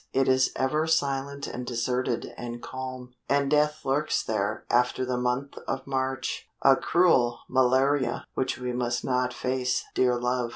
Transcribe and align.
It 0.13 0.27
is 0.27 0.51
ever 0.55 0.87
silent 0.87 1.45
and 1.45 1.63
deserted 1.63 2.33
and 2.35 2.59
calm, 2.59 3.13
and 3.29 3.51
death 3.51 3.85
lurks 3.85 4.23
there 4.23 4.65
after 4.67 5.05
the 5.05 5.15
month 5.19 5.59
of 5.67 5.85
March. 5.85 6.47
A 6.63 6.75
cruel 6.75 7.41
malaria, 7.47 8.25
which 8.33 8.57
we 8.57 8.73
must 8.73 9.05
not 9.05 9.31
face, 9.31 9.83
dear 9.93 10.15
love. 10.19 10.49